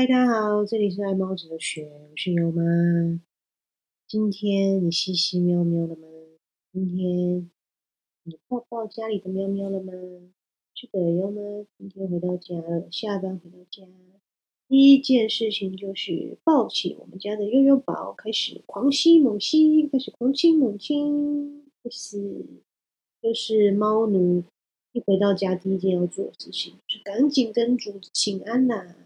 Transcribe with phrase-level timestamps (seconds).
[0.00, 2.62] 嗨，大家好，这里是爱猫哲学，我是优妈。
[4.08, 6.08] 今天你嘻嘻喵喵了吗？
[6.72, 7.50] 今天
[8.22, 9.92] 你抱抱家里的喵喵了吗？
[10.74, 11.42] 是的，优妈
[11.76, 13.86] 今天回到家了，下班回到家，
[14.68, 22.46] 第一件事情就是抱起我们家的悠悠宝，开始狂吸猛吸，开始狂亲猛亲，开始
[23.20, 24.42] 就是猫奴
[24.92, 28.96] 一回到家第一件要做的事情，就是赶紧跟主子请安呐。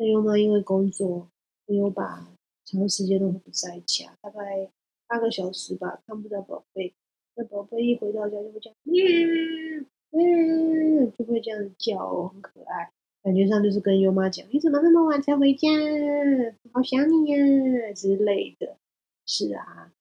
[0.00, 1.28] 那优妈因为工作，
[1.66, 2.28] 优爸
[2.64, 4.70] 长时间都不在家，大概
[5.08, 6.94] 八个小时吧，看不到宝贝。
[7.34, 12.90] 那宝贝一回到家就会这样，嗯，就会这样叫，很可爱。
[13.24, 15.68] 感觉上就是跟优妈讲：“你怎么那么晚才回家？
[16.72, 18.76] 好想你呀之类的。”
[19.26, 19.92] 是啊，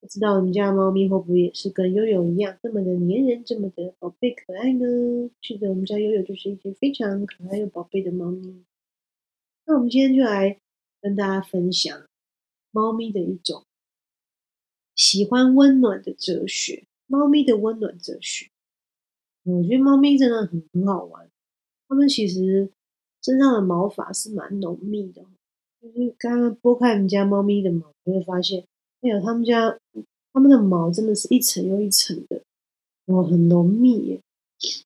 [0.00, 5.30] 不知道我们家猫咪会不会也是跟悠悠一样，这么的粘人，这么的宝贝可爱呢？
[5.40, 8.64] 是的，我们家悠悠就是一只非常可爱又宝贝的猫咪。
[9.66, 10.58] 那我们今天就来
[11.00, 12.06] 跟大家分享
[12.70, 13.64] 猫咪的一种
[14.94, 16.84] 喜欢温暖的哲学。
[17.06, 18.48] 猫咪的温暖哲学，
[19.44, 21.28] 我觉得猫咪真的很很好玩。
[21.86, 22.70] 它们其实
[23.22, 25.22] 身上的毛发是蛮浓密的，
[25.82, 28.64] 就是刚刚拨开我们家猫咪的毛，就会发现，
[29.02, 29.78] 哎呀，它们家
[30.32, 32.42] 它们的毛真的是一层又一层的，
[33.04, 34.20] 哦，很浓密耶。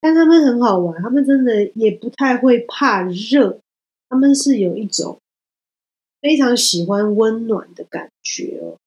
[0.00, 3.60] 但它们很好玩，它们真的也不太会怕热。
[4.14, 5.18] 他们是有一种
[6.20, 8.78] 非常喜欢温暖的感觉哦，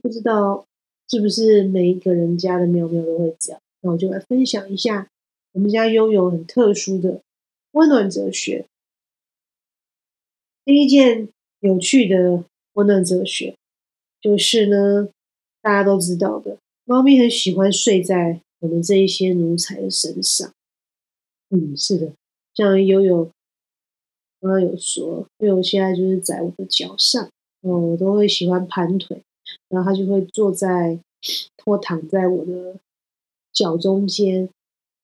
[0.00, 0.64] 不知道
[1.10, 3.60] 是不是每一个人家的喵喵都会这样？
[3.82, 5.10] 那我就来分享一下
[5.52, 7.20] 我们家拥有很特殊的
[7.72, 8.64] 温暖哲学。
[10.64, 11.28] 第一件
[11.60, 13.54] 有趣的温暖哲学
[14.22, 15.10] 就是呢，
[15.60, 20.50] 大家都知道的，猫咪很喜欢睡在我们这一些奴才的身上。
[21.50, 22.12] 嗯，是的，
[22.54, 23.30] 像悠悠。
[24.42, 27.24] 刚刚有说，因为我现在就是在我的脚上，
[27.60, 29.22] 哦，我都会喜欢盘腿，
[29.68, 30.98] 然后他就会坐在
[31.64, 32.74] 或躺在我的
[33.52, 34.48] 脚中间，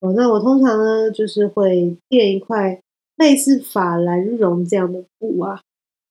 [0.01, 2.81] 哦，那我通常呢就是会垫一块
[3.15, 5.61] 类似法兰绒这样的布啊，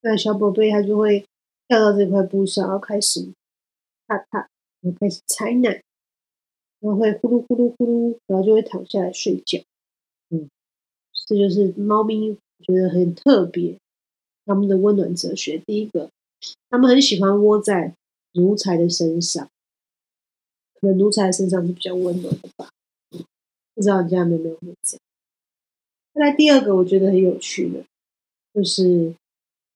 [0.00, 1.26] 那小宝贝他就会
[1.68, 3.28] 跳到这块布上，然后开始
[4.06, 4.48] 踏踏，
[4.80, 5.82] 然后开始踩奶，
[6.80, 9.62] 然后会呼噜呼噜呼噜，然后就会躺下来睡觉，
[10.30, 10.48] 嗯，
[11.26, 12.38] 这就是猫咪。
[12.64, 13.78] 觉得很特别，
[14.44, 15.58] 他们的温暖哲学。
[15.66, 16.10] 第一个，
[16.68, 17.94] 他们很喜欢窝在
[18.32, 19.48] 奴才的身上，
[20.74, 22.68] 可能奴才身上是比较温暖的吧。
[23.74, 25.00] 不知道你家有没有会这样？
[26.12, 27.84] 再来第二个，我觉得很有趣的，
[28.52, 29.14] 就是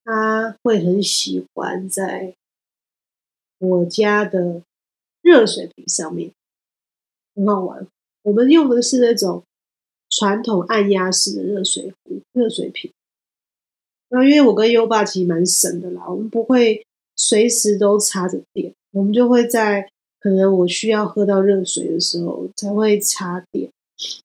[0.05, 2.35] 他会很喜欢在
[3.59, 4.63] 我家的
[5.23, 6.33] 热水瓶上面，
[7.35, 7.87] 很好玩。
[8.23, 9.45] 我们用的是那种。
[10.13, 12.93] 传统按压式的热水壶、热水瓶。
[14.11, 16.85] 那因为我跟优爸其实蛮省的啦，我们不会
[17.17, 19.89] 随时都插着电，我们就会在
[20.21, 23.71] 可能我需要喝到热水的时候才会插电。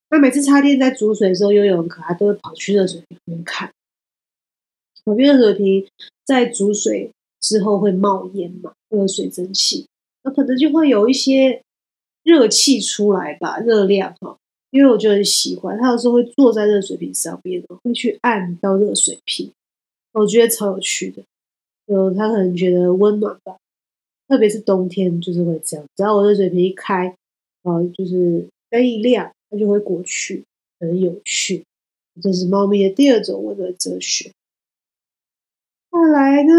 [0.10, 3.72] 那每次插电在煮水的时候，悠悠很可爱，都会跑去热水瓶边看。
[5.06, 5.88] 我边热水瓶
[6.26, 9.88] 在煮水之后会冒烟嘛，会有水蒸气，
[10.24, 11.62] 那可能就会有一些
[12.24, 14.38] 热气出来吧，热量哈。
[14.78, 19.52] 因为我就很喜欢，他有时候会坐在热水瓶上面，会去按到热水瓶，
[20.12, 21.24] 我觉得超有趣的。
[21.88, 23.58] 呃，他可能觉得温暖吧，
[24.28, 25.84] 特别是冬天就是会这样。
[25.96, 27.08] 只要我热水瓶一开，
[27.64, 30.44] 啊，就是灯一亮，它就会过去，
[30.80, 31.66] 很有趣。
[32.22, 34.32] 这是猫咪的第二种温暖哲学。
[35.90, 36.54] 再来呢，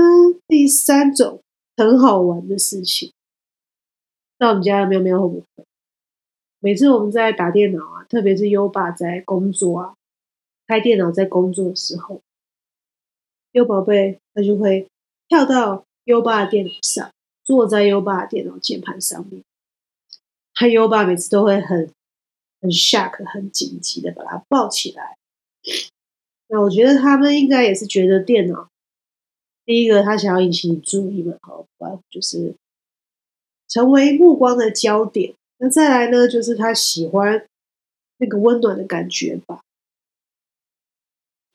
[0.48, 1.40] 第三种
[1.76, 3.12] 很好玩的事情，
[4.40, 5.67] 那我们家的喵喵会不会？
[6.60, 9.94] 每次我们在打电脑啊，特别是优爸在工作啊，
[10.66, 12.20] 开电脑在工作的时候，
[13.52, 14.88] 优宝贝他就会
[15.28, 17.12] 跳到优爸的电脑上，
[17.44, 19.44] 坐在优爸的电脑键盘上面。
[20.52, 21.92] 他优爸每次都会很
[22.60, 25.16] 很 shock、很紧急的把他抱起来。
[26.48, 28.68] 那我觉得他们应该也是觉得电脑，
[29.64, 31.64] 第一个他想要引起注意嘛，好，
[32.10, 32.56] 就是
[33.68, 35.36] 成为目光的焦点。
[35.58, 37.46] 那再来呢，就是他喜欢
[38.18, 39.60] 那个温暖的感觉吧，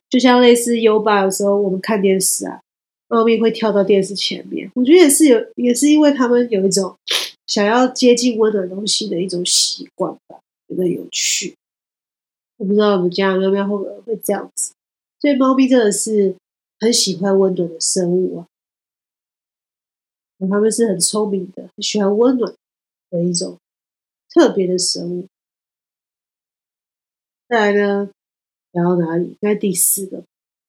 [0.09, 2.61] 就像类似优爸有时候我们看电视啊，
[3.07, 6.97] 猫咪会跳到电视前面，我觉得也是有，也是因为他们有一种
[7.47, 11.55] 想要接近温暖东西的一种习惯吧，觉得有趣。
[12.57, 14.73] 我不知道我们家喵喵会不会这样子，
[15.19, 16.35] 所以猫咪真的是
[16.79, 18.47] 很喜欢温暖的生物啊，
[20.39, 22.53] 它们是很聪明的，很喜欢温暖
[23.09, 23.57] 的一种。
[24.33, 25.27] 特别的生物，
[27.47, 28.09] 再来呢，
[28.71, 29.25] 聊到哪里？
[29.25, 30.23] 应该第四个，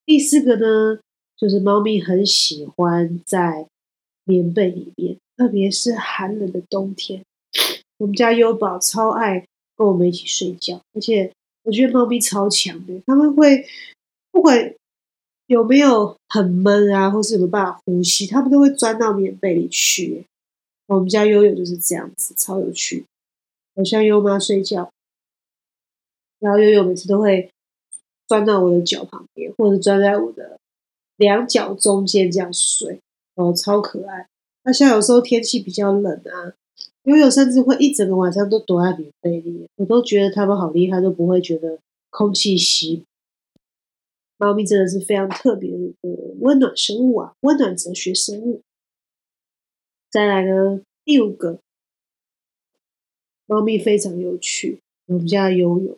[0.05, 1.01] 第四个呢，
[1.37, 3.67] 就是猫咪很喜欢在
[4.25, 7.25] 棉被里面，特别是寒冷的冬天。
[7.97, 9.47] 我们家优宝超爱
[9.77, 11.33] 跟我们一起睡觉，而且
[11.63, 13.67] 我觉得猫咪超强的，他们会
[14.31, 14.75] 不管
[15.47, 20.27] 有没有很闷啊，或是有没有办法呼吸，他们都会钻到棉被里去。
[20.87, 23.07] 我们家悠悠就是这样子，超有趣。
[23.75, 24.91] 我像优妈睡觉，
[26.39, 27.51] 然后悠悠每次都会
[28.27, 30.59] 钻到我的脚旁边，或者钻在我的
[31.17, 33.01] 两脚中间这样睡，
[33.35, 34.29] 哦，超可爱。
[34.63, 36.55] 那像有时候天气比较冷啊，
[37.03, 41.79] 悠悠甚至会一整个晚上都躲在棉被里面，我都觉得他们好厉害，都不会觉得
[42.11, 43.05] 空气稀。
[44.37, 46.09] 猫咪真的是非常特别的一个
[46.41, 48.63] 温暖生物啊，温暖哲学生物。
[50.11, 51.59] 再来呢，第五个，
[53.47, 54.79] 猫咪非常有趣。
[55.07, 55.97] 我们家悠悠，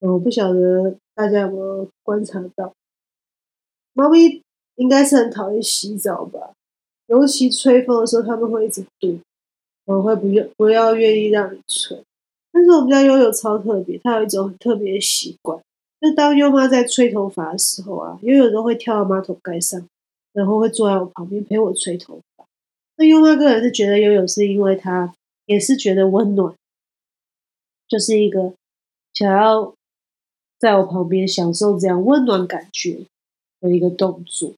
[0.00, 2.72] 我不晓得大家有没有观察到，
[3.94, 4.42] 猫咪
[4.76, 6.52] 应该是很讨厌洗澡吧？
[7.06, 9.18] 尤其吹风的时候，他们会一直躲，
[9.86, 12.00] 我会不愿不要愿意让你吹。
[12.52, 15.58] 但是我们家悠悠超特别，它有一种很特别的习惯，
[16.00, 19.84] 就当优妈在吹头发的时候啊，悠悠都会跳到马桶盖上，
[20.32, 22.44] 然后会坐在我旁边陪我吹头发。
[22.96, 25.14] 那优妈个人是觉得悠悠是因为他
[25.46, 26.54] 也是觉得温暖，
[27.88, 28.54] 就是一个
[29.14, 29.74] 想要
[30.58, 33.00] 在我旁边享受这样温暖感觉
[33.60, 34.54] 的一个动作。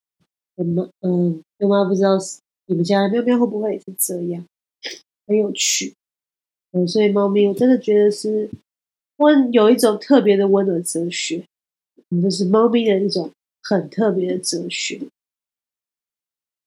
[0.56, 2.18] 我们嗯，优妈不知道
[2.66, 4.44] 你们家喵喵会不会也是这样，
[5.26, 5.94] 很有趣。
[6.72, 8.50] 嗯，所以猫咪我真的觉得是
[9.16, 11.44] 温有一种特别的温暖哲学，
[12.10, 13.30] 嗯，这是猫咪的一种
[13.62, 15.00] 很特别的哲学，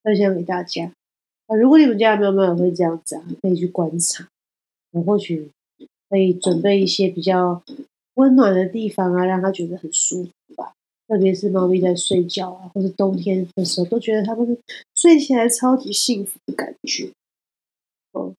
[0.01, 0.91] 分享给大家。
[1.47, 4.27] 啊如果你们家的猫猫也会这样子啊，可以去观察。
[4.91, 5.49] 我或许
[6.13, 7.63] 可以准备一些比较
[8.13, 10.73] 温暖的地方啊，让它觉得很舒服吧。
[11.07, 14.55] 特别是猫咪在睡觉啊，或者冬天的时候，都觉得它们
[14.93, 17.09] 睡起来超级幸福的感觉。
[18.11, 18.31] 哦，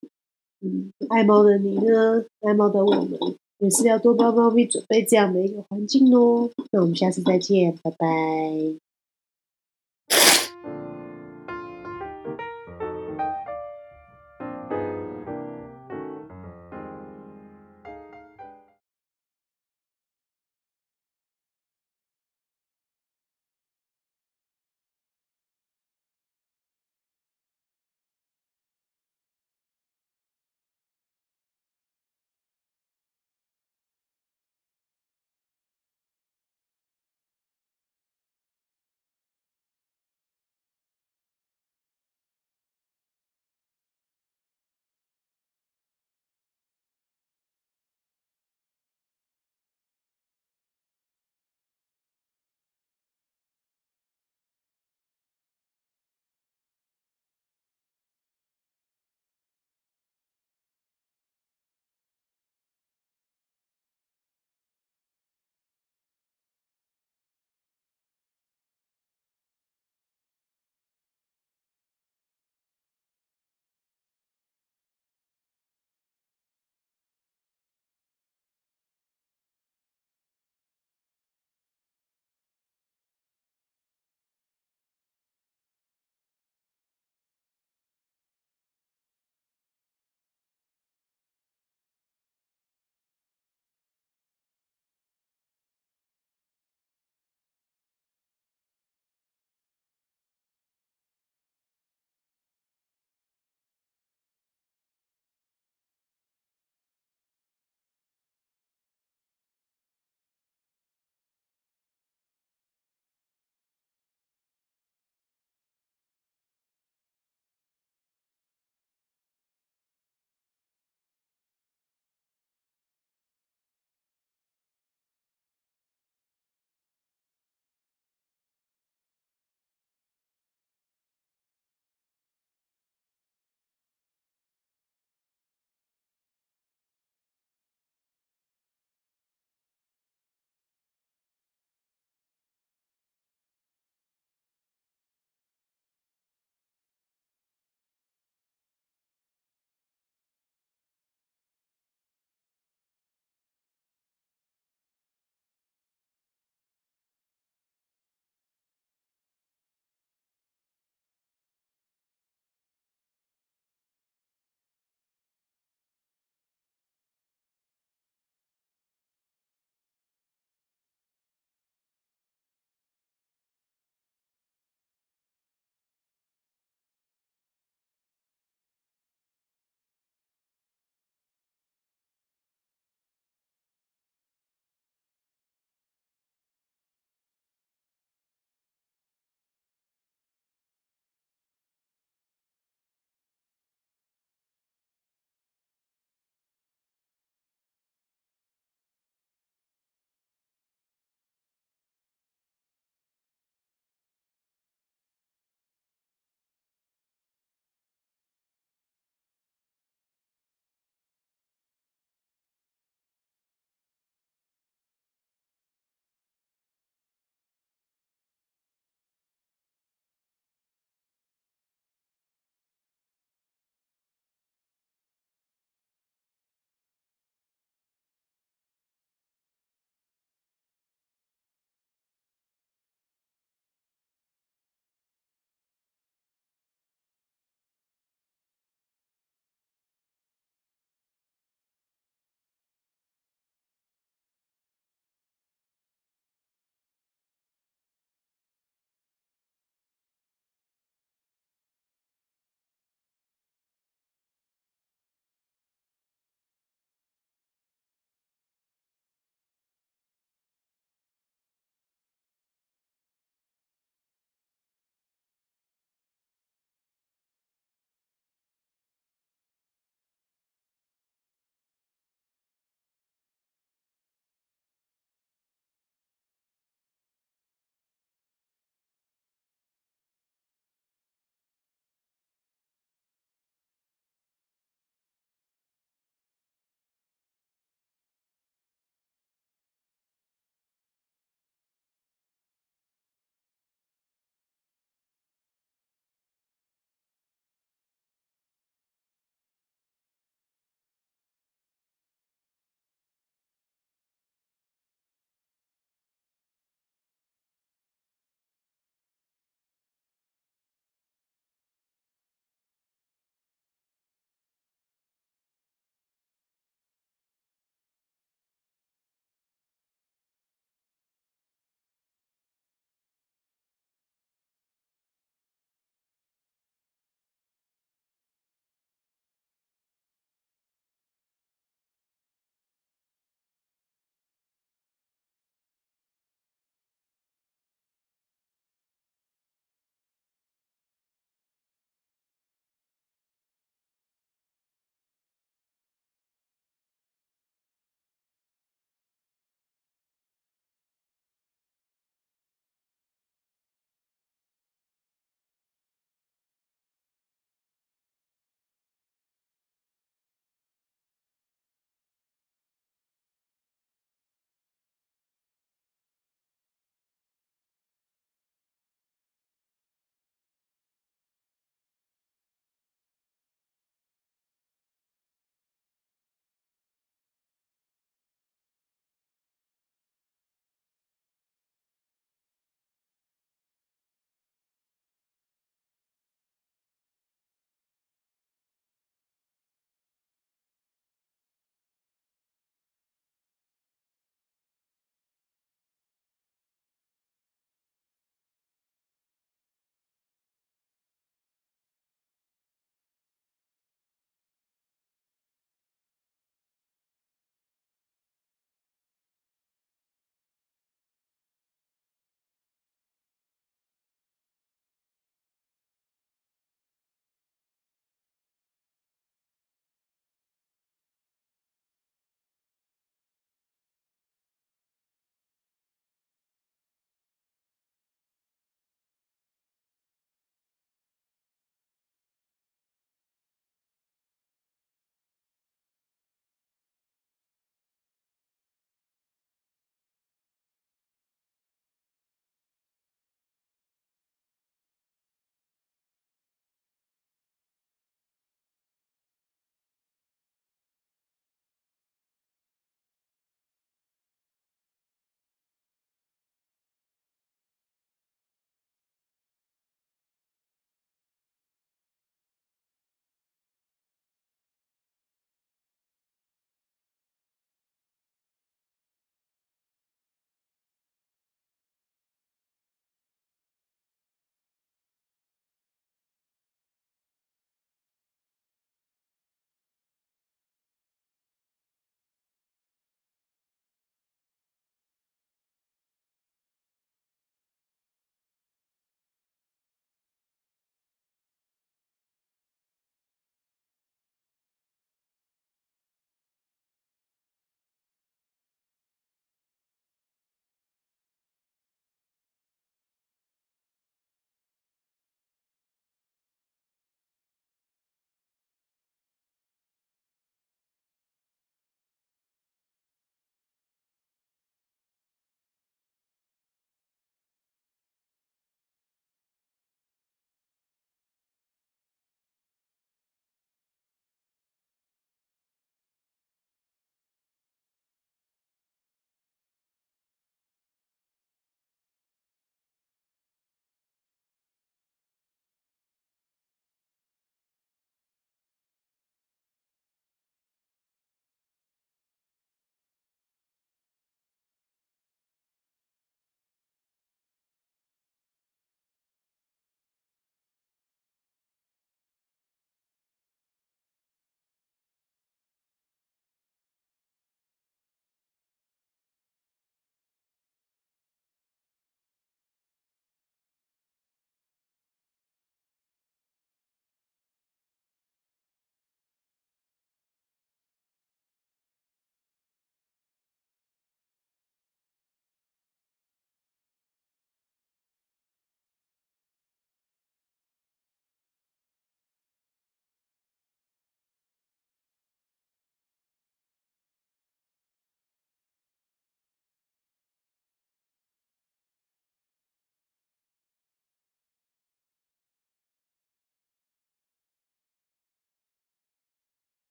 [0.61, 2.25] 嗯，爱猫的你呢？
[2.43, 3.19] 爱猫的我们
[3.59, 6.49] 也是要多帮猫咪准备这样的一个环境哦。
[6.71, 8.84] 那我们下次再见，拜拜。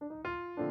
[0.00, 0.67] Música